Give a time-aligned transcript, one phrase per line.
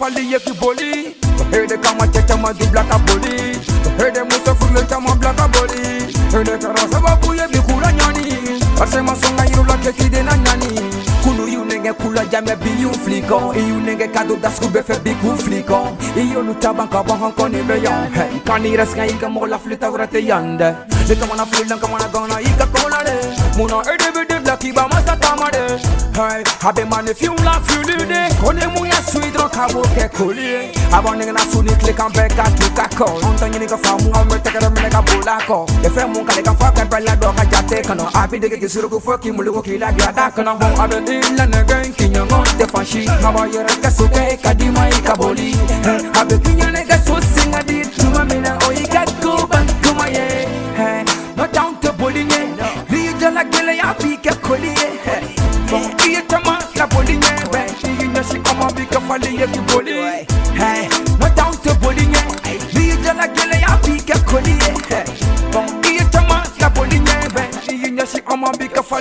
[0.00, 1.14] ama bika fali ye ki boli.
[1.50, 3.58] Hede kama checha ma du blaka boli.
[3.98, 6.06] Hede musa fulle chama blaka boli.
[6.32, 8.60] Hede kara sababu ye bikula nyani.
[8.80, 10.80] Asema songa yirula keki de na nyani.
[11.22, 15.10] Kulu yu nenge kula jame bi yu fliko I yu nenge kado dasku befe bi
[15.20, 19.28] ku fliko I yu lu taban ka bon hon koni beyon Hey, kani resga ika
[19.28, 20.74] mo la flita vrate yande
[21.06, 23.12] De kama na fulan kama na gana ika kola de
[23.58, 23.84] Muna
[26.20, 30.08] tamade Hey, habe mane fiu la fiu de Kone mu ya sweet ro kabo ke
[30.16, 33.96] kuli Aba nenge na suni klik an beka tu ka ko Onta nyini ka fa
[34.02, 37.16] mu ame teke de mene ka bula ko Efe mu kale ka fa ka bella
[37.16, 40.02] do ka jate kano Abi de ke kisuru ku fo ki mulu ko kila bi
[40.02, 44.88] ada kano Bon abe illa negen kinya ngon te fanshi Haba yere ka suke kadima
[44.90, 46.09] ikaboli Abe kinya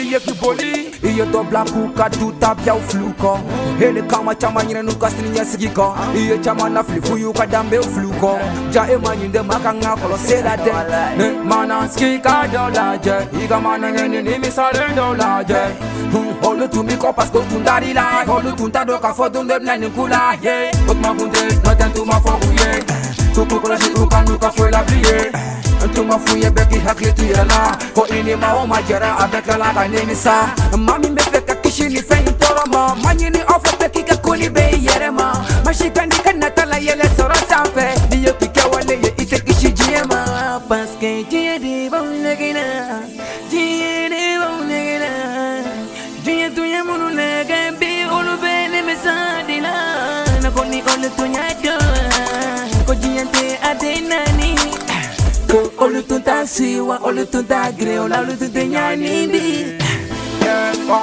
[0.00, 3.38] e kiboli Iye dobla kuka duta bia ufluko
[3.78, 8.38] Hele kama chama nyine nuka sini nye sigiko Iye chama na flifu yuka dambe ufluko
[8.72, 10.72] Ja ema nyinde maka nga kolo seda de
[11.16, 16.82] Ne mana skika dola je Iga mana ngeni ni misale dola hm, je Olu tu
[16.82, 21.38] mi ko pasko tunda rila Olu tunda doka fo dunde mne nikula Ye Otma bunde
[21.64, 22.84] noten tuma fo kuye
[23.34, 27.78] Tukukola shi uka nuka fo la blie أنتم فويا باقي هقلتي أنا.
[27.96, 33.42] وإني ما هو ما جرى ابيك لا غنيني سا مامي مبكا كشيني فين تورما مانيني
[33.42, 35.32] اوفتكي ككولي بي يرما
[35.66, 40.60] ماشي كان كنا تلا يلا سورا سامبي ديو كيكا ولا يتكي شي جيما.
[40.70, 43.00] باسكي جي دي بولغينا
[43.50, 45.12] جي دي بولغينا
[46.24, 49.74] جي تو يمونو لغا بي أولو بي مسادينا
[50.44, 51.78] نكوني أولو تو نياجو
[52.86, 54.29] كوجي انت أدينا.
[55.50, 58.50] ko Olu tun t'a siwa, olu tun t'a gere o la, olu tun
[60.86, 61.00] Bon, Bon,